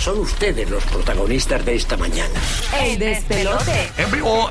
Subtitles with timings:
[0.00, 2.32] Son ustedes los protagonistas de esta mañana.
[2.82, 3.90] El despelote.
[3.98, 4.50] En vivo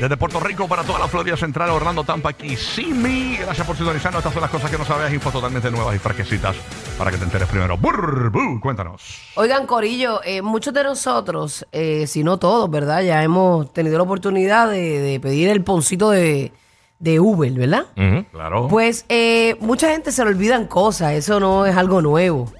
[0.00, 3.36] desde Puerto Rico para toda la Florida Central, Orlando, Tampa, Kissimmee.
[3.42, 4.20] Gracias por sintonizarnos.
[4.20, 6.56] Estas son las cosas que no sabías, info totalmente nuevas y fresquecitas
[6.96, 7.76] para que te enteres primero.
[7.76, 9.02] Brr, bu, cuéntanos.
[9.34, 13.02] Oigan, Corillo, eh, muchos de nosotros, eh, si no todos, ¿verdad?
[13.02, 16.52] Ya hemos tenido la oportunidad de, de pedir el poncito de,
[16.98, 17.84] de Uber, ¿verdad?
[18.32, 18.68] Claro.
[18.68, 22.50] Pues eh, mucha gente se le olvidan cosas, eso no es algo nuevo.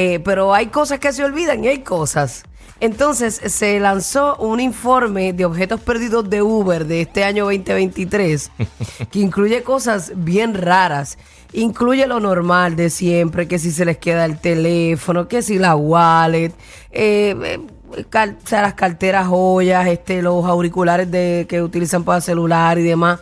[0.00, 2.44] Eh, pero hay cosas que se olvidan y hay cosas.
[2.78, 8.52] Entonces se lanzó un informe de objetos perdidos de Uber de este año 2023
[9.10, 11.18] que incluye cosas bien raras.
[11.52, 15.74] Incluye lo normal de siempre, que si se les queda el teléfono, que si la
[15.74, 16.52] wallet,
[16.92, 22.20] eh, eh, cal- o sea, las carteras joyas, este, los auriculares de, que utilizan para
[22.20, 23.18] celular y demás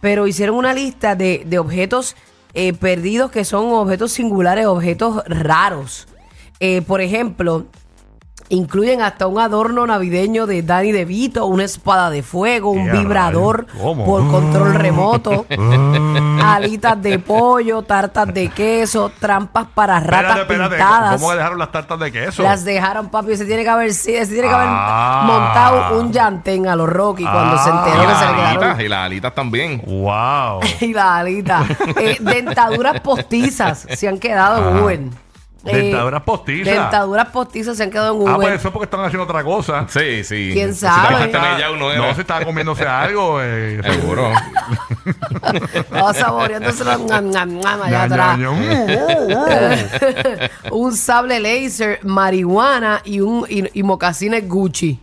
[0.00, 2.16] pero hicieron una lista de, de objetos
[2.54, 6.08] eh, perdidos que son objetos singulares, objetos raros.
[6.64, 7.64] Eh, por ejemplo,
[8.48, 13.66] incluyen hasta un adorno navideño de Danny DeVito, una espada de fuego, un ¡Qué vibrador!
[13.82, 14.04] ¿Cómo?
[14.04, 15.44] por control remoto,
[16.44, 21.20] alitas de pollo, tartas de queso, trampas para ratas Espérate, pintadas.
[21.20, 22.42] ¿Cómo dejaron las tartas de queso?
[22.44, 23.36] Las dejaron, papi.
[23.36, 25.24] Se tiene que haber, se tiene que haber Ah.
[25.26, 27.84] montado un llantén a los Rocky cuando se Ah.
[27.86, 29.82] enteró que las se le quedaron alitas, y las alitas también.
[29.86, 30.60] Wow.
[30.80, 31.64] y la alita.
[32.00, 35.10] Eh, dentaduras postizas se han quedado en
[35.64, 36.74] Eh, Dentaduras postizas.
[36.74, 38.48] Dentaduras postizas se han quedado en Ah, Uber.
[38.48, 39.86] pues eso es porque están haciendo otra cosa.
[39.88, 40.50] Sí, sí.
[40.52, 41.14] ¿Quién Si sabe?
[41.26, 41.94] dejaste media uno.
[41.94, 43.38] No, se estaba comiéndose algo.
[43.40, 44.32] Eh, Seguro.
[45.74, 46.82] Estaba saboreándose.
[46.84, 50.76] Uh, uh, uh.
[50.84, 54.98] un sable laser, marihuana y un y, y mocasines Gucci.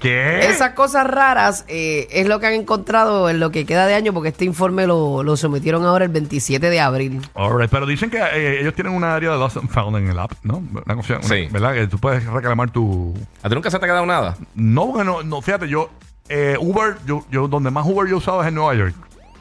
[0.00, 0.40] ¿Qué?
[0.46, 4.12] Esas cosas raras eh, es lo que han encontrado en lo que queda de año,
[4.12, 7.20] porque este informe lo, lo sometieron ahora el 27 de abril.
[7.34, 10.18] Alright, pero dicen que eh, ellos tienen una área de Lost and Found en el
[10.18, 10.58] app, ¿no?
[10.58, 11.48] Una cosa, una- Sí.
[11.50, 11.72] ¿Verdad?
[11.74, 13.14] Que tú puedes reclamar tu...
[13.42, 14.36] ¿A ti nunca se te ha quedado nada?
[14.54, 15.90] No, porque no, no fíjate, yo...
[16.28, 18.94] eh, Uber, yo, yo, donde más Uber yo he usado es en Nueva York.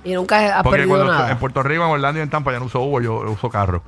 [0.03, 1.31] Y nunca has Porque perdido cuando nada.
[1.31, 3.83] en Puerto Rico, en Orlando y en Tampa ya no uso Uber, yo uso carro.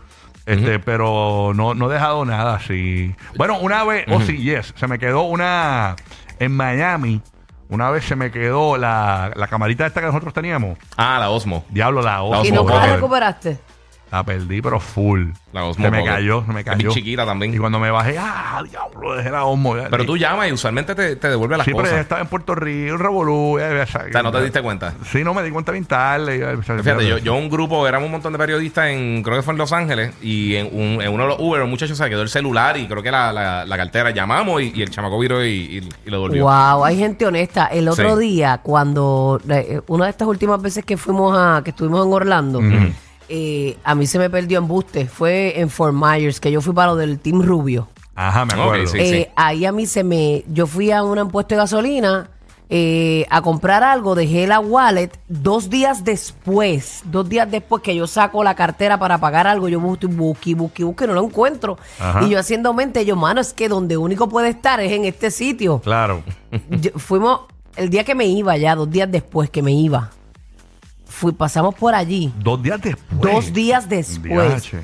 [0.45, 3.15] Este, pero no, no he dejado nada así.
[3.37, 5.95] Bueno, una vez, oh sí, yes, se me quedó una
[6.39, 7.21] en Miami.
[7.69, 10.77] Una vez se me quedó la, la camarita esta que nosotros teníamos.
[10.97, 11.65] Ah, la Osmo.
[11.69, 12.43] Diablo, la Osmo.
[12.43, 13.59] ¿Y Osmo nunca la recuperaste?
[14.11, 15.29] La perdí, pero full.
[15.53, 16.11] La Osmo se me Pocket.
[16.13, 16.77] cayó, se me Es cayó.
[16.77, 17.53] bien chiquita también.
[17.53, 19.75] Y cuando me bajé, ah, diablo, dejé la Osmo.
[19.89, 21.99] Pero tú llamas y usualmente te, te devuelve las Sí, pero cosas.
[21.99, 23.57] estaba en Puerto Rico, en Revolú.
[23.59, 24.93] eh, O sea, no te diste cuenta.
[25.11, 26.37] Sí, no me di cuenta bien tarde.
[26.53, 29.53] eh, Fíjate, yo, yo un grupo, éramos un montón de periodistas en, creo que fue
[29.53, 32.21] en Los Ángeles, y en, un- en uno de los Uber, un muchacho se quedó
[32.23, 34.09] el celular y creo que la, la, la cartera.
[34.11, 36.43] Llamamos y, y el chamaco viró y, y- y lo devolvió.
[36.45, 37.67] Wow, hay gente honesta.
[37.67, 38.25] El otro Sí.
[38.25, 42.59] día, cuando eh, una de estas últimas veces que fuimos a, que estuvimos en Orlando,
[43.29, 45.05] eh, a mí se me perdió en buste.
[45.05, 47.87] Fue en Fort Myers, que yo fui para lo del Team Rubio.
[48.15, 48.87] Ajá, me acuerdo.
[48.87, 48.97] sí.
[48.99, 52.29] Eh, Ahí a mí se me, yo fui a un puesto de gasolina
[52.71, 58.05] eh, a comprar algo, dejé la wallet dos días después, dos días después que yo
[58.07, 61.77] saco la cartera para pagar algo, yo busco, busque, busque, busque, no lo encuentro.
[61.99, 62.23] Ajá.
[62.23, 65.31] Y yo haciendo mente, yo, mano, es que donde único puede estar es en este
[65.31, 65.79] sitio.
[65.79, 66.21] Claro.
[66.69, 67.41] Yo- fuimos
[67.75, 70.11] el día que me iba ya, dos días después que me iba.
[71.09, 72.31] Fui, pasamos por allí.
[72.37, 73.19] Dos días después.
[73.33, 74.29] Dos días después.
[74.49, 74.79] Diache.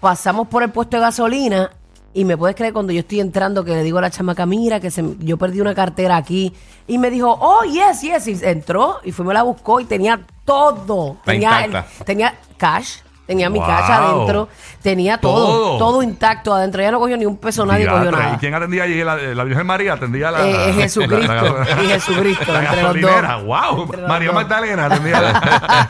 [0.00, 1.70] Pasamos por el puesto de gasolina
[2.12, 4.80] y me puedes creer cuando yo estoy entrando que le digo a la chamaca, mira,
[4.80, 6.52] que se, me- yo perdí una cartera aquí.
[6.86, 8.26] Y me dijo, oh, yes, yes.
[8.28, 11.12] Y entró y fuimos, la buscó y tenía todo.
[11.14, 12.04] Está Tenía, intacta.
[12.04, 12.98] tenía cash.
[13.28, 13.68] Tenía mi Wow.
[13.68, 14.48] cash adentro.
[14.82, 15.78] Tenía todo, Todo.
[15.78, 16.02] todo.
[16.02, 16.80] intacto adentro.
[16.82, 18.06] Ya no cogió ni un peso, nadie Diatre.
[18.06, 18.34] cogió nada.
[18.34, 19.04] ¿Y quién atendía allí?
[19.04, 20.48] ¿La, la Virgen María atendía la...
[20.48, 21.32] Eh, Jesucristo.
[21.34, 23.44] la- Y Jesucristo, La entre los dos.
[23.44, 23.82] Wow.
[23.82, 24.34] Entre los María dos.
[24.34, 25.30] Magdalena atendía la...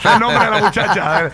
[0.00, 1.32] Ese es el nombre de la muchacha del,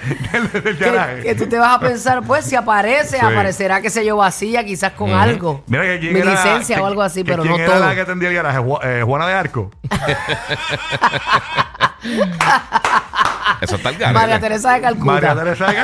[0.52, 1.22] del, del que, garaje.
[1.22, 3.24] que tú te vas a pensar, pues si aparece, Sí.
[3.24, 5.62] aparecerá, qué sé yo, vacía, quizás con algo.
[5.68, 7.72] Mira que quién Mi era- licencia que- o algo así, que pero quién no era
[7.76, 7.86] todo.
[7.86, 8.58] la que atendía el garaje?
[8.58, 9.70] Ju- eh, Juana de Arco.
[13.60, 14.12] Eso está el garete.
[14.12, 15.04] María Teresa de Calcuta.
[15.04, 15.74] María Teresa de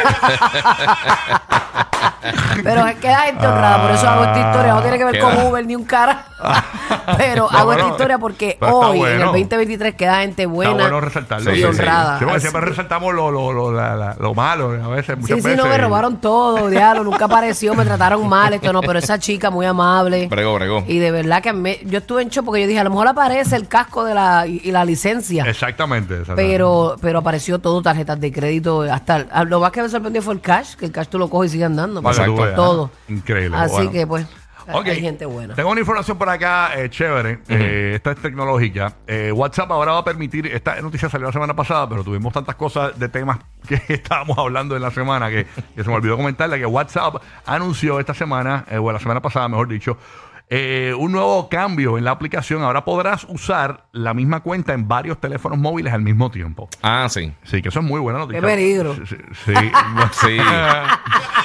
[2.62, 4.74] Pero es que da gente honrada, por eso hago esta historia.
[4.74, 5.34] No tiene que ver Queda.
[5.36, 6.24] con Uber ni un cara.
[7.18, 10.72] pero hago bueno, esta historia porque pero está hoy, en el 2023, queda gente buena
[10.72, 11.52] bueno resaltarlo.
[11.52, 11.82] y Sí, sí,
[12.24, 15.48] porque siempre resaltamos lo, lo, lo, la- la- lo malo a veces, muchas Sí, sí,
[15.48, 15.62] veces.
[15.62, 19.50] no, me robaron todo, diablo, nunca apareció, me trataron mal, esto no, pero esa chica
[19.50, 20.28] muy amable.
[20.28, 20.82] Bregó, bregó.
[20.86, 23.08] Y de verdad que me- yo estuve en shock porque yo dije, a lo mejor
[23.08, 25.44] aparece el casco de la, y, y la licencia.
[25.44, 26.14] Exactamente.
[26.20, 26.50] exactamente.
[26.52, 30.40] Pero, pero apareció todo, tarjetas de crédito, hasta lo más que me sorprendió fue el
[30.40, 32.00] cash, que el cash tú lo coges y sigue andando.
[32.16, 32.42] Para que tú Exacto.
[32.42, 32.56] veas.
[32.56, 32.90] todo.
[33.08, 33.56] Increíble.
[33.56, 33.90] Así bueno.
[33.90, 34.26] que pues,
[34.66, 35.54] hay gente buena.
[35.54, 37.40] Tengo una información por acá eh, chévere.
[37.48, 38.94] eh, esta es tecnológica.
[39.06, 40.46] Eh, WhatsApp ahora va a permitir.
[40.46, 44.76] Esta noticia salió la semana pasada, pero tuvimos tantas cosas de temas que estábamos hablando
[44.76, 47.16] en la semana que, que se me olvidó comentarle que WhatsApp
[47.46, 49.96] anunció esta semana, eh, o la semana pasada, mejor dicho.
[50.52, 52.62] Eh, un nuevo cambio en la aplicación.
[52.62, 56.68] Ahora podrás usar la misma cuenta en varios teléfonos móviles al mismo tiempo.
[56.82, 57.32] Ah, sí.
[57.44, 58.40] Sí, que eso es muy buena noticia.
[58.40, 58.94] Qué peligro.
[59.06, 59.16] Sí.
[59.44, 59.54] sí,
[60.12, 60.38] sí.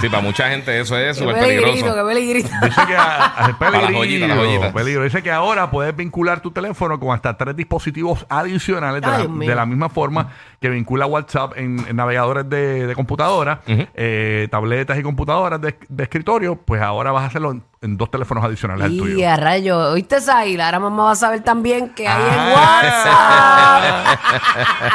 [0.00, 0.08] Sí.
[0.08, 1.94] Para mucha gente eso es súper peligrito, peligroso.
[1.94, 2.48] qué peligrito.
[2.62, 4.72] Dice que a- a- Para las joyitas, las peligro, joyitas.
[4.72, 5.02] peligro.
[5.04, 9.62] Dice que ahora puedes vincular tu teléfono con hasta tres dispositivos adicionales de, Ay, la,
[9.62, 10.28] de misma forma
[10.60, 16.02] que vincula WhatsApp en, en navegadores de, de computadora, eh, tabletas y computadoras de, de
[16.02, 16.56] escritorio.
[16.56, 19.28] Pues ahora vas a hacerlo en, dos teléfonos adicionales al Y tuyo.
[19.30, 20.66] a rayo, ¿oíste esa isla?
[20.66, 23.78] Ahora mamá va a saber también que hay Ah.
[23.78, 24.18] en WhatsApp.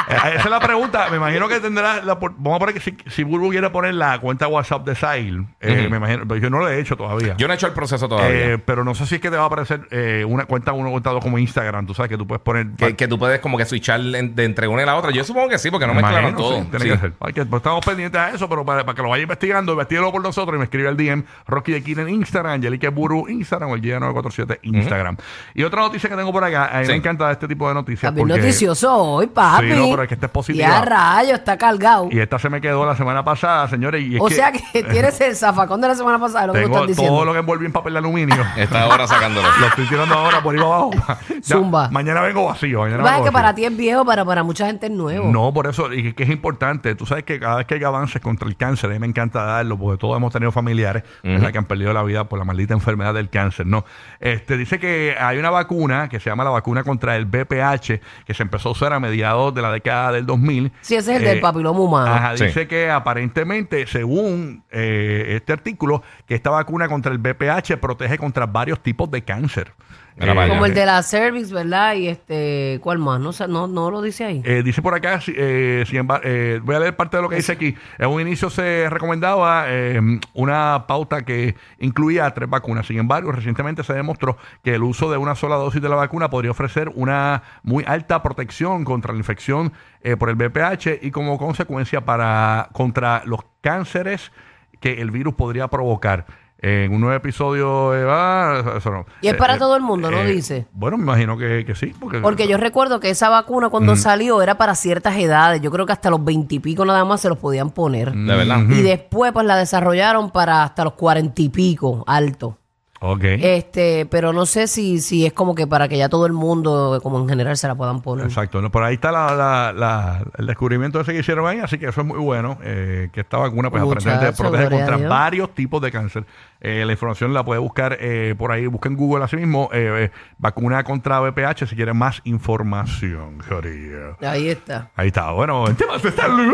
[0.09, 1.07] Eh, Esa es la pregunta.
[1.09, 2.01] Me imagino que tendrá.
[2.03, 4.95] La, por- vamos a poner que si, si Burbu quiere poner la cuenta WhatsApp de
[4.95, 5.89] Sile, eh, Ujú.
[5.89, 6.23] me imagino.
[6.27, 7.35] pero Yo no lo he hecho todavía.
[7.37, 8.53] Yo no he hecho el proceso todavía.
[8.53, 10.91] Eh, pero no sé si es que te va a aparecer eh, una cuenta uno
[10.91, 11.85] cuenta dos como Instagram.
[11.85, 12.67] Tú sabes que tú puedes poner.
[12.77, 15.11] que, que tú puedes como que switchar en- de entre una y la otra.
[15.11, 16.61] Yo supongo que sí, porque no Me mezclaron imagino, todo.
[16.61, 16.91] sí, tiene Sí.
[16.91, 17.13] que ser.
[17.19, 20.11] Hay que- pues estamos pendientes a eso, pero para, para que lo vaya investigando, investigalo
[20.11, 23.71] por nosotros y me escribe el DM Rocky de Kid en Instagram, Angelique Buru Instagram
[23.71, 25.17] o el G947 Instagram.
[25.53, 26.91] Y otra noticia que tengo por acá, a mí Sí.
[26.91, 28.13] me encanta este tipo de noticias.
[28.13, 29.71] Bien porque- noticioso hoy, papi.
[29.71, 30.67] Sí, no, pero es que esta es positiva.
[30.67, 32.09] Ya rayo, está cargado.
[32.11, 34.03] Y esta se me quedó la semana pasada, señores.
[34.05, 36.59] Y es o que sea que tienes el zafacón de la semana pasada, lo que
[36.59, 37.13] tú tengo estás diciendo.
[37.15, 38.35] todo lo que envolví en papel de aluminio.
[38.57, 39.47] Está ahora sacándolo.
[39.59, 40.91] lo estoy tirando ahora por ahí abajo.
[41.43, 41.89] Ya, Zumba.
[41.89, 42.79] Mañana vengo vacío.
[42.81, 45.29] Mañana que para ti es viejo, pero para mucha gente es nuevo.
[45.29, 46.95] No, por eso, y que es importante.
[46.95, 49.43] Tú sabes que cada vez que hay avances contra el cáncer, a mí me encanta
[49.43, 53.13] darlo, porque todos hemos tenido familiares que han perdido la vida por la maldita enfermedad
[53.13, 53.83] del cáncer, ¿no?
[54.19, 58.33] Este, dice que hay una vacuna que se llama la vacuna contra el BPH, que
[58.33, 60.71] se empezó a usar a mediados de la década del 2000.
[60.81, 62.07] Sí, ese es el del papiloma humano.
[62.13, 62.45] Eh, Ajá, Sí.
[62.45, 68.45] dice que aparentemente, según eh, este artículo, que esta vacuna contra el BPH protege contra
[68.45, 69.73] varios tipos de cáncer.
[70.19, 70.47] Allá.
[70.47, 71.95] Como el de la cervix, ¿verdad?
[71.95, 73.19] Y este, ¿cuál más?
[73.19, 74.43] No, no, no lo dice ahí.
[74.45, 77.29] Eh, dice por acá, si- eh, sin embargo, eh, voy a leer parte de lo
[77.29, 77.75] que dice aquí.
[77.97, 79.99] En un inicio se recomendaba eh,
[80.35, 82.87] una pauta que incluía tres vacunas.
[82.87, 86.29] Sin embargo, recientemente se demostró que el uso de una sola dosis de la vacuna
[86.29, 91.37] podría ofrecer una muy alta protección contra la infección eh, por el BPH y como
[91.37, 94.31] consecuencia para contra los cánceres
[94.79, 96.25] que el virus podría provocar.
[96.65, 99.05] En un nuevo episodio, eh, ah, eso no.
[99.19, 100.21] Y es para eh, todo el mundo, ¿no?
[100.21, 100.65] eh, Dice.
[100.71, 101.93] Bueno, me imagino que, que sí.
[101.99, 105.59] Porque, Porque yo recuerdo que esa vacuna cuando salió era para ciertas edades.
[105.59, 108.13] Yo creo que hasta los veintipico nada más se los podían poner.
[108.13, 108.61] De verdad.
[108.69, 112.57] Y después pues la desarrollaron para hasta los cuarenta y pico, alto.
[113.05, 113.23] Ok.
[113.23, 116.99] Este, pero no sé si, si es como que para que ya todo el mundo,
[117.03, 118.25] como en general, se la puedan poner.
[118.25, 118.71] Exacto, ¿no?
[118.71, 121.99] por ahí está la, la- la- el descubrimiento ese que hicieron ahí, así que eso
[121.99, 125.09] es muy bueno, eh, que esta vacuna pues Muchacho, aparentemente protege gloria a contra Dios.
[125.09, 126.25] varios tipos de cáncer.
[126.65, 130.05] Eh, la información la puede buscar eh, por ahí, busca en Google así mismo, eh,
[130.05, 133.39] eh, vacuna contra VPH si quieren más información.
[133.49, 134.15] Corillo.
[134.21, 134.89] Ahí está.
[134.95, 136.53] Ahí está, bueno, en temas de salud.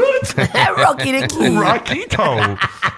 [0.77, 1.27] Rocky the.
[1.59, 2.23] Rockito.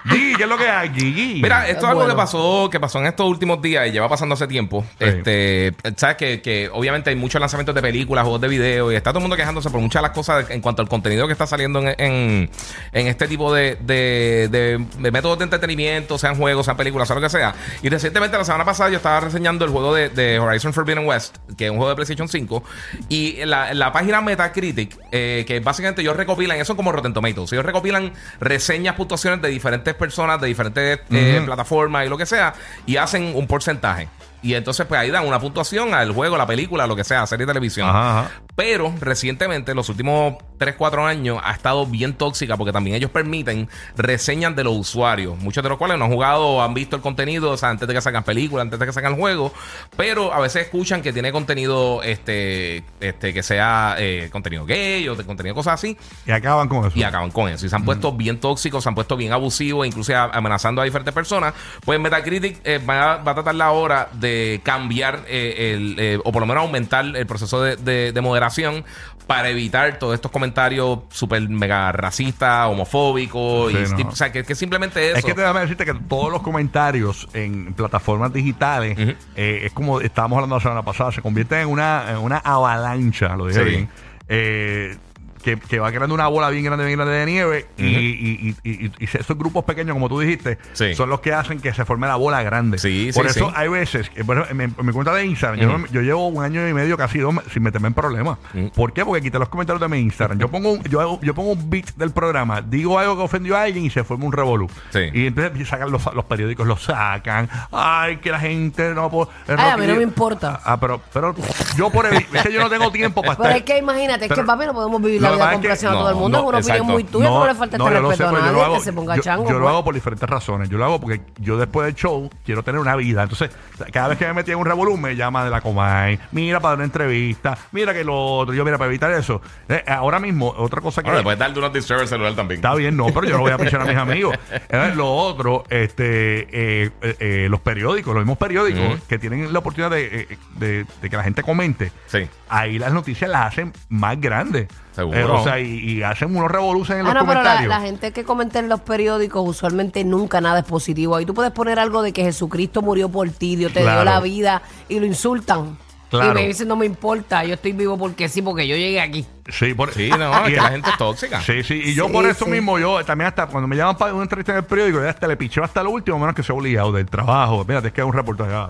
[0.04, 1.42] Gigi, ¿qué es lo que hay, Gigi?
[1.42, 2.14] Mira, esto es algo Bueno.
[2.14, 4.84] que pasó, que pasó en estos últimos días y lleva pasando hace tiempo.
[4.98, 5.04] Sí.
[5.04, 9.10] Este, sabes que, que obviamente hay muchos lanzamientos de películas, juegos de video, y está
[9.10, 11.46] todo el mundo quejándose por muchas de las cosas en cuanto al contenido que está
[11.46, 12.50] saliendo en, en,
[12.92, 17.16] en este tipo de, de, de- de métodos de entretenimiento, sean juegos, sean películas, sea
[17.16, 17.54] lo que sea.
[17.82, 21.36] Y recientemente, la semana pasada, yo estaba reseñando el juego de, de Horizon Forbidden West,
[21.56, 22.62] que es un juego de PlayStation 5,
[23.08, 28.12] y la página Metacritic, eh, que básicamente ellos recopilan, eso como Rotten Tomatoes, ellos recopilan
[28.40, 32.54] reseñas, puntuaciones de diferentes personas, de diferentes eh, plataformas y lo que sea,
[32.86, 34.08] y hacen un porcentaje.
[34.42, 37.46] Y entonces, pues ahí dan una puntuación al juego, la película, lo que sea, serie
[37.46, 37.88] de televisión.
[37.88, 38.30] Ajá, ajá.
[38.54, 43.68] Pero recientemente, los últimos 3, 4 años, ha estado bien tóxica porque también ellos permiten
[43.96, 45.38] reseñas de los usuarios.
[45.38, 47.94] Muchos de los cuales no han jugado, han visto el contenido, o sea, antes de
[47.94, 49.52] que sacan películas, antes de que sacan juego.
[49.96, 55.14] Pero a veces escuchan que tiene contenido este, este que sea eh, contenido gay o
[55.14, 55.96] de contenido cosas así.
[56.26, 56.98] Y acaban con eso.
[56.98, 57.64] Y acaban con eso.
[57.64, 61.14] Y se han puesto bien tóxicos, se han puesto bien abusivos, incluso amenazando a diferentes
[61.14, 61.54] personas.
[61.84, 64.31] Pues Metacritic eh, va, va a tratar la hora de
[64.62, 68.84] cambiar eh, el, eh, o por lo menos aumentar el proceso de, de- de moderación
[69.26, 73.70] para evitar todos estos comentarios súper mega racistas, homofóbicos.
[73.72, 74.10] Sí, y, no.
[74.10, 75.18] o sea, que, que simplemente eso.
[75.18, 78.98] Es que te déjame decirte que todos los comentarios en plataformas digitales,
[79.36, 83.36] eh, es como estábamos hablando la semana pasada, se convierten en una, en una avalancha,
[83.36, 83.68] lo dije Sí.
[83.70, 83.88] bien,
[84.28, 84.96] eh,
[85.42, 88.70] que, que va creando una bola bien grande, bien grande de nieve y, y- y-
[88.70, 90.94] y- y esos grupos pequeños, como tú dijiste, Sí.
[90.94, 92.78] son los que hacen que se forme la bola grande.
[92.78, 93.54] Sí, Por sí, eso sí.
[93.56, 96.66] hay veces, que, bueno, en, mi- en mi cuenta de Instagram, yo, llevo un año
[96.68, 98.38] y medio, casi dos, sin meterme en problemas.
[98.74, 99.04] ¿Por qué?
[99.04, 100.38] Porque quité los comentarios de mi Instagram.
[100.38, 103.56] Yo pongo un, yo, hago- yo pongo un beat del programa, digo algo que ofendió
[103.56, 104.68] a alguien y se forma un revolú.
[104.90, 105.00] Sí.
[105.12, 107.48] Y entonces sacan los, los periódicos, los sacan.
[107.70, 109.30] Ay, que la gente no puede.
[109.48, 110.60] Ay, a mí no me importa.
[110.64, 111.34] Ah, pero, pero
[111.76, 113.56] yo por el, es que yo no tengo tiempo para Pero estar.
[113.58, 116.00] es que imagínate, es Pero- que papi no podemos vivir la que vida complaciendo a
[116.00, 116.38] todo el mundo.
[116.38, 116.92] no, es una opinión exacto.
[116.92, 117.28] muy tuya.
[117.28, 118.92] No, le falta no, este yo lo respeto sé, a nadie lo hago- que se
[118.92, 119.50] ponga yo- chango.
[119.50, 120.68] Yo lo hago por diferentes razones.
[120.68, 123.22] Yo lo hago porque yo después del show quiero tener una vida.
[123.22, 123.50] Entonces,
[123.92, 126.18] cada vez que me metí en un revolú, me llama de la Comay.
[126.32, 127.56] Mira para dar una entrevista.
[127.72, 128.54] Mira que lo otro.
[128.54, 129.40] Yo, mira, para evitar eso.
[129.68, 131.08] Eh, ahora mismo, otra cosa que.
[131.08, 132.58] Ahora, le puedes dar disturb el celular también.
[132.58, 134.36] Está bien, no, pero yo no voy a pichar a mis amigos.
[134.68, 136.40] Eh, lo otro, este,
[136.84, 141.10] eh, eh, eh, los periódicos, los mismos periódicos que tienen la oportunidad de, de- de
[141.10, 141.92] que la gente comente.
[142.06, 142.26] Sí.
[142.48, 144.68] Ahí las noticias las hacen más grandes.
[144.94, 145.18] Seguro.
[145.18, 145.66] Eh, o sea, y,
[145.98, 147.68] y hacen unos revoluciones en Ah, los no, pero la, comentarios.
[147.68, 151.16] la gente que comenta en los periódicos usualmente nunca nada es positivo.
[151.16, 154.02] Ahí tú puedes poner algo de que Jesucristo murió por ti, Dios te Claro.
[154.02, 155.78] dio la vida y lo insultan.
[156.10, 156.32] Claro.
[156.32, 159.24] Y me dicen, no me importa, yo estoy vivo porque sí, porque yo llegué aquí.
[159.48, 161.40] Sí, por, Sí, no, es y- que la gente es tóxica.
[161.40, 162.50] Sí, sí, y yo Sí, por eso sí.
[162.50, 165.26] mismo, yo también hasta cuando me llaman para una entrevista en el periódico, yo hasta
[165.26, 167.64] le picheo hasta lo último, menos que sea obligado del trabajo.
[167.66, 168.50] Mira, es que es un reportaje.
[168.54, 168.68] ah,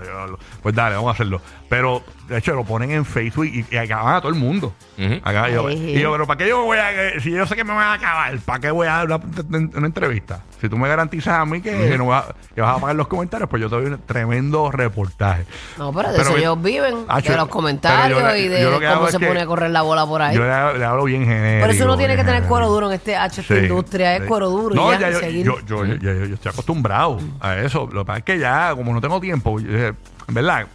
[0.63, 1.41] pues dale, vamos a hacerlo.
[1.69, 4.75] Pero, de hecho, lo ponen en Facebook y, y acaban a todo el mundo.
[5.25, 7.73] Acá, yo, y yo, pero ¿para qué yo voy a, si yo sé que me
[7.75, 9.21] van a acabar, ¿para qué voy a dar una,
[9.77, 10.43] una entrevista?
[10.61, 13.49] Si tú me garantizas a mí que, no va- que vas a pagar los comentarios,
[13.51, 15.45] pues yo te doy un tremendo reportaje.
[15.79, 18.51] No, pero de Pero eso me- ellos viven, Hacho, de los comentarios yo y yo
[18.53, 20.37] de lo que hago cómo se que pone a correr la bola por ahí.
[20.37, 21.67] Yo le, le hablo bien genérico.
[21.67, 24.29] Por eso uno tiene que tener cuero duro en este H Sí, industria, es sí.
[24.29, 24.75] cuero duro.
[24.75, 25.47] No, y ya, ya yo, seguir.
[25.47, 27.89] yo, yo, yo- yo- estoy acostumbrado a eso.
[27.93, 29.87] Lo que pasa es que ya, como no tengo tiempo, yo dije,
[30.29, 30.67] en verdad,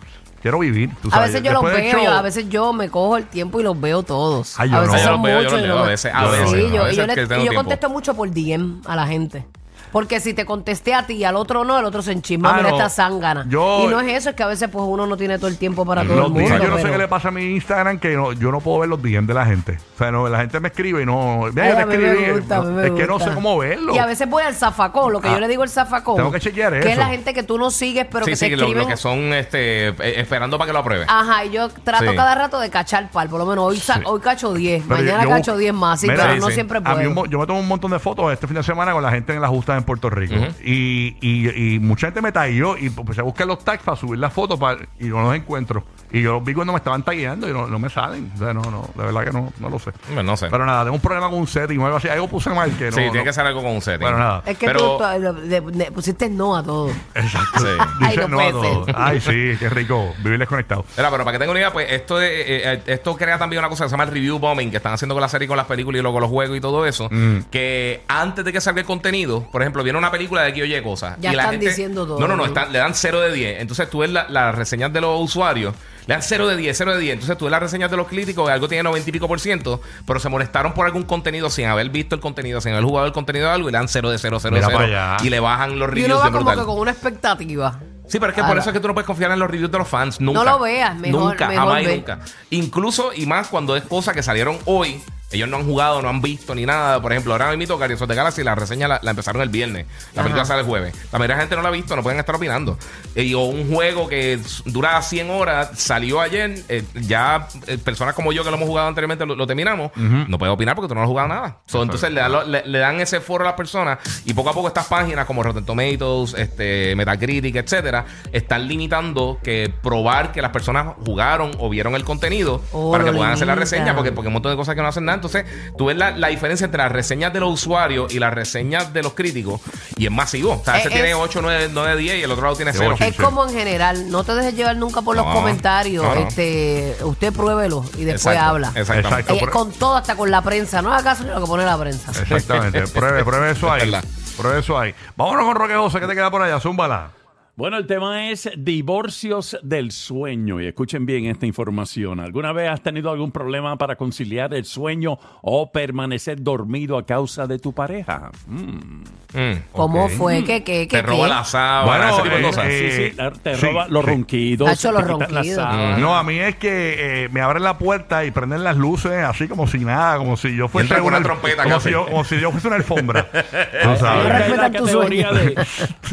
[0.41, 0.89] quiero vivir.
[1.01, 3.59] tú a veces yo los después veo, show- a veces yo me cojo el tiempo
[3.59, 4.59] y los veo todos.
[4.59, 4.97] Ay, yo a veces no.
[4.97, 6.49] Yo son los veo, yo muchos los leo a veces, a veces.
[6.49, 9.45] Sí, a yo, y yo, y contesto mucho por DM a la gente.
[9.91, 12.57] Porque si te contesté a ti y al otro no, el otro se enchisma, Ah,
[12.57, 12.75] mira no.
[12.77, 13.45] esta zángana.
[13.49, 15.57] Yo- y no es eso, es que a veces pues uno no tiene todo el
[15.57, 16.47] tiempo para todo Los el mundo.
[16.47, 18.59] días, yo no sé pero- qué le pasa a mi Instagram que no- yo no
[18.59, 19.77] puedo ver los DM de la gente.
[19.95, 21.45] O sea, no, la gente me escribe y no.
[21.51, 22.31] Mira, Ay, a te mí me escribí.
[22.39, 23.29] gusta, a mí me es que no gusta.
[23.29, 23.95] sé cómo verlo.
[23.95, 26.17] Y a veces voy al zafacón, lo que Ah, yo le digo al zafacón.
[26.17, 26.89] tengo que chequear Que eso.
[26.89, 28.83] es la gente que tú no sigues, pero sí, que sí, te lo, escriben.
[28.83, 31.05] lo que son este, eh, esperando para que lo apruebe.
[31.07, 32.15] Ajá, y yo trato Sí.
[32.15, 33.29] cada rato de cachar par.
[33.29, 35.99] Por lo menos hoy, sa- hoy cacho 10, Pero mañana yo cacho busco- 10 más,
[36.01, 36.53] sí, Mira, pero sí, no sí.
[36.53, 37.25] siempre A mí un puedo.
[37.25, 39.33] mo- yo me tomo un montón de fotos este fin de semana con la gente
[39.33, 40.35] en la justa en Puerto Rico.
[40.63, 44.19] Y, y, y mucha gente me taguió y pues se buscan los tags para subir
[44.19, 45.83] las fotos para, y no los encuentro.
[46.11, 48.31] Y yo los vi cuando me estaban tagueando y no, no me salen.
[48.35, 49.91] O sea, no, no, de verdad que no, no lo sé.
[50.07, 50.47] Bueno, no sé.
[50.49, 52.07] Pero nada, tengo un problema con un setting o algo así.
[52.07, 52.91] Algo puse mal que no.
[52.93, 54.01] sí, no- tiene que ser algo con un setting.
[54.01, 54.43] Bueno, nada.
[54.45, 56.89] Es que Pero- tú, tú le- le pusiste no a todo.
[57.13, 57.59] Exacto.
[57.59, 57.67] Sí.
[58.01, 58.85] Ay, Dice no no a todo.
[58.95, 60.13] Ay, sí, qué rico.
[60.23, 60.85] Vivir desconectado.
[60.95, 63.59] Mira, pero para que tengan una idea, pues esto, de, eh, eh, esto crea también
[63.59, 65.57] una cosa que se llama el review bombing, que están haciendo con la serie, con
[65.57, 67.09] las películas y luego con los juegos y todo eso.
[67.11, 67.39] Mm.
[67.51, 70.81] Que antes de que salga el contenido, por ejemplo, viene una película de que oye
[70.83, 71.15] cosas.
[71.19, 73.31] Ya y la están gente, diciendo todo, No, no, no, están- le dan 0 de
[73.31, 73.61] 10.
[73.61, 75.73] Entonces tú ves la- las reseñas de los usuarios,
[76.05, 77.13] le dan 0 de 10, 0 de 10.
[77.13, 79.81] Entonces tú ves las reseñas de los críticos, algo tiene 90 y pico por ciento,
[80.05, 83.13] pero se molestaron por algún contenido sin haber visto el contenido, sin haber jugado el
[83.13, 84.77] contenido de algo, y le dan 0 de 0, 0 de Mira 0.
[84.87, 85.23] para allá.
[85.25, 86.59] Y le bajan los Y reviews uno va bien como brutal.
[86.59, 87.79] que con una expectativa.
[88.07, 88.61] Sí, pero es que por Ahora.
[88.61, 90.21] eso es que tú no puedes confiar en los reviews de los fans.
[90.21, 90.39] Nunca.
[90.39, 91.95] No lo veas, mejor- Nunca, mejor jamás y ve.
[91.97, 92.19] nunca.
[92.51, 95.01] Incluso, y más cuando es cosas que salieron hoy.
[95.29, 97.01] Ellos no han jugado, no han visto ni nada.
[97.01, 99.85] Por ejemplo, ahora mismo Guardians of the Galaxy, la reseña la, la empezaron el viernes.
[100.15, 100.93] La película sale el jueves.
[101.11, 102.77] La mayoría de la gente no la ha visto, no pueden estar opinando.
[103.13, 106.63] Eh, o un juego que dura 100 horas, salió ayer.
[106.69, 109.91] eh, ya eh, personas como yo que lo hemos jugado anteriormente lo, lo terminamos.
[109.95, 111.57] No puedes opinar porque tú no has jugado nada.
[111.65, 114.49] So, entonces le dan, lo- le- le dan ese foro a las personas y poco
[114.49, 120.41] a poco estas páginas como Rotten Tomatoes, este, Metacritic, etcétera, están limitando que probar que
[120.41, 124.11] las personas jugaron o vieron el contenido Oh, para que puedan hacer la reseña porque,
[124.13, 125.16] porque hay un montón de cosas que no hacen nada.
[125.17, 125.45] Entonces,
[125.77, 129.03] tú ves la, la diferencia entre las reseñas de los usuarios y las reseñas de
[129.03, 129.61] los críticos
[129.97, 130.53] y es masivo.
[130.53, 132.71] O sea, Eh, ese es- tiene 8, 9, 9, 10 y el otro lado tiene
[132.71, 132.91] De 0.
[132.95, 133.03] ocho.
[133.03, 136.03] Es como en general, no te dejes llevar nunca por los No, comentarios.
[136.03, 136.27] no, no.
[136.27, 138.67] Este, usted pruébelo y después Exacto, habla.
[138.75, 139.31] Exactamente.
[139.33, 139.45] Exacto.
[139.45, 140.81] Eh, con todo, hasta con la prensa.
[140.81, 142.11] No haga caso ni lo que pone la prensa.
[142.11, 142.81] Exactamente.
[142.93, 143.91] pruebe, pruebe eso ahí.
[144.37, 144.93] Pruebe eso ahí.
[145.15, 146.59] Vámonos con Roque José, que te queda por allá?
[146.59, 147.09] Zúmbala.
[147.57, 150.61] Bueno, el tema es divorcios del sueño.
[150.61, 152.19] Y escuchen bien esta información.
[152.19, 157.47] ¿Alguna vez has tenido algún problema para conciliar el sueño o permanecer dormido a causa
[157.47, 158.29] de tu pareja?
[158.45, 159.01] Mm.
[159.33, 159.63] Mm.
[159.71, 160.43] ¿Cómo fue?
[160.43, 160.97] ¿Qué, qué, qué?
[160.97, 161.33] Te roba qué?
[161.33, 162.65] la sábana, ese tipo de eh, cosas.
[162.67, 164.11] eh, sí, sí, te sí, roba los sí.
[164.11, 164.69] ronquidos.
[164.69, 165.97] Nacho, los ronquidos.
[165.97, 169.47] No, a mí es que eh, me abren la puerta y prenden las luces así
[169.47, 172.51] como si nada, como si yo fuese una trompeta como si, yo, como si yo
[172.51, 173.25] fuese una alfombra.
[173.83, 175.55] Tú sabes.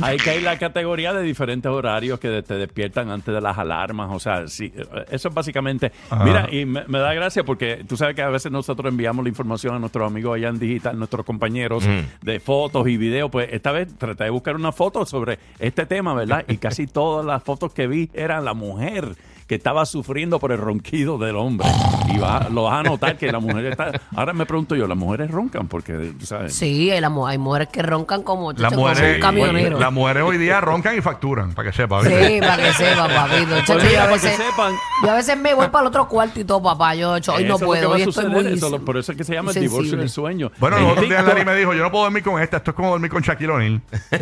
[0.01, 4.11] ahí cae la categoría de diferentes horarios que te despiertan antes de las alarmas.
[4.13, 4.73] O sea, sí,
[5.11, 5.91] eso es básicamente.
[6.09, 6.25] Ajá.
[6.25, 9.29] Mira, y me, me da gracia porque tú sabes que a veces nosotros enviamos la
[9.29, 11.85] información a nuestros amigos allá en digital, nuestros compañeros,
[12.23, 13.31] de fotos y videos.
[13.31, 16.45] Pues esta vez traté de buscar una foto sobre este tema, ¿verdad?
[16.47, 20.59] Y casi todas las fotos que vi eran la mujer que estaba sufriendo por el
[20.59, 21.69] ronquido del hombre.
[22.15, 23.93] Y va, lo vas a notar que la mujer está...
[24.17, 25.69] Ahora me pregunto yo, ¿las mujeres roncan?
[25.69, 26.55] Porque, ¿sabes?
[26.55, 29.79] Sí, hay, la mu- hay mujeres que roncan como, como mujeres, un camionero.
[29.79, 32.01] las mujeres hoy día roncan y facturan, para que sepa.
[32.01, 32.29] ¿viste?
[32.35, 33.49] Sí, para que sepa, papito.
[33.67, 34.73] Pues yo, mira, a para que veces, sepan.
[35.03, 36.95] yo a veces me voy para el otro cuarto y todo, papá.
[36.95, 38.53] Yo, yo hoy no puedo, va hoy a estoy suceder, muy...
[38.55, 40.51] eso lo- por eso es que se llama el divorcio del sueño.
[40.59, 42.71] Bueno, En los otros días Larry me dijo, yo no puedo dormir con esta, esto
[42.71, 43.81] es como dormir con Shaquille O'Neal.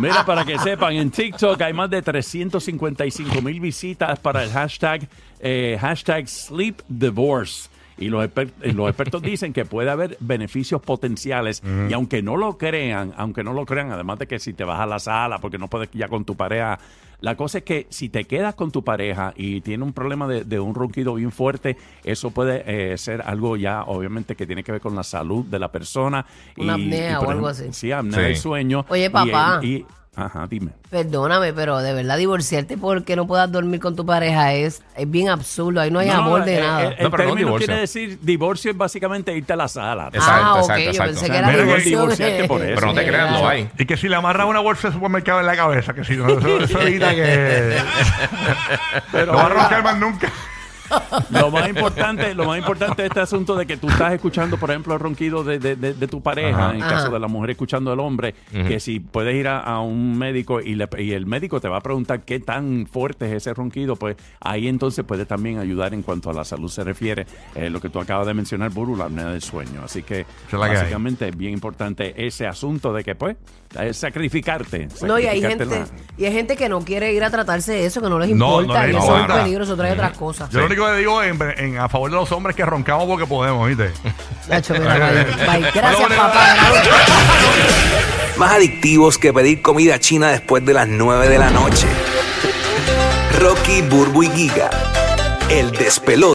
[0.00, 2.02] Mira, para que sepan, en TikTok hay más de
[2.78, 5.08] 355 mil visitas para el hashtag,
[5.40, 7.68] eh, hashtag Sleep Divorce.
[7.98, 11.62] Y los, exper- los expertos dicen que puede haber beneficios potenciales.
[11.88, 14.80] Y aunque no lo crean, aunque no lo crean, además de que si te vas
[14.80, 16.80] a la sala porque no puedes ya con tu pareja,
[17.20, 20.42] la cosa es que si te quedas con tu pareja y tiene un problema de,
[20.42, 24.72] de un ronquido bien fuerte, eso puede eh, ser algo ya, obviamente, que tiene que
[24.72, 26.26] ver con la salud de la persona.
[26.56, 27.66] Una apnea por o algo así.
[27.72, 28.24] Sí, apnea Sí.
[28.24, 28.84] del sueño.
[28.88, 29.60] Oye, Y- papá.
[29.62, 30.70] y- ajá, dime.
[30.90, 35.28] Perdóname, pero de verdad divorciarte porque no puedas dormir con tu pareja es, es bien
[35.30, 35.80] absurdo.
[35.80, 36.82] Ahí no hay amor de eh, nada.
[36.90, 37.66] eh, El, No, pero no término divorcio.
[37.66, 40.08] quiere decir divorcio es básicamente irte a la sala.
[40.12, 41.12] Exacto, ah, ok, exacto, yo exacto.
[41.12, 41.90] pensé O que sea, era mira, divorcio.
[41.90, 42.74] divorciarte por eso.
[42.74, 43.70] Pero no te creas, lo hay.
[43.78, 46.28] Y que si le amarras una bolsa de supermercado en la cabeza, que si no,
[46.28, 47.76] eso, eso evita que
[49.12, 50.30] Pero no va a roncar más nunca.
[51.30, 54.70] Lo más importante, lo más importante de este asunto de que tú estás escuchando, por
[54.70, 56.74] ejemplo, el ronquido de, de- de- de tu pareja, Ajá.
[56.74, 56.94] en Ajá.
[56.96, 60.60] caso de la mujer escuchando al hombre, que si puedes ir a, a un médico
[60.60, 63.96] y, le- y el médico te va a preguntar qué tan fuerte es ese ronquido,
[63.96, 67.80] pues ahí entonces puede también ayudar en cuanto a la salud se refiere, eh, lo
[67.80, 69.80] que tú acabas de mencionar, Buru, la apnea del sueño.
[69.84, 73.36] Así que básicamente es bien importante ese asunto de que pues
[73.80, 74.88] es sacrificarte.
[75.06, 75.86] No, y hay gente, la-
[76.18, 78.60] y hay gente que no quiere ir a tratarse de eso, que no les No,
[78.62, 78.80] importa.
[78.82, 79.34] no les y eso es importa.
[79.34, 80.50] un peligro, eso trae otras cosas.
[80.50, 83.06] Yo lo único que digo en, en- a favor de los hombres es que roncamos
[83.06, 83.90] porque podemos, ¿viste?
[84.48, 85.24] Nacho, mira, bye.
[85.24, 85.70] Bye.
[85.72, 86.56] Gracias, Bueno, bueno, papá.
[88.36, 91.86] Más adictivos que pedir comida china después de las 9 de la noche.
[93.38, 94.70] Rocky, Burbu y Giga.
[95.48, 96.30] El despelote.